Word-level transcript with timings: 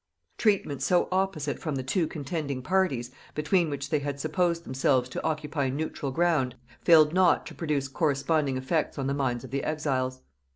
Treatment 0.39 0.81
so 0.81 1.07
opposite 1.11 1.59
from 1.59 1.75
the 1.75 1.83
two 1.83 2.07
contending 2.07 2.63
parties, 2.63 3.11
between 3.35 3.69
which 3.69 3.91
they 3.91 3.99
had 3.99 4.19
supposed 4.19 4.63
themselves 4.65 5.07
to 5.09 5.23
occupy 5.23 5.69
neutral 5.69 6.11
ground, 6.11 6.55
failed 6.81 7.13
not 7.13 7.45
to 7.45 7.53
produce 7.53 7.87
corresponding 7.87 8.57
effects 8.57 8.97
on 8.97 9.05
the 9.05 9.13
minds 9.13 9.43
of 9.43 9.51
the 9.51 9.63
exiles. 9.63 10.21